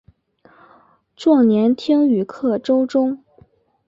[1.15, 3.23] 壮年听雨客舟中。